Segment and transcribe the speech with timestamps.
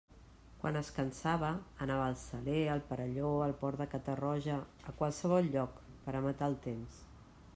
[0.61, 1.51] Quan es cansava,
[1.85, 4.57] anava al Saler, al Perelló, al port de Catarroja,
[4.93, 7.01] a qualsevol lloc, per a matar el temps.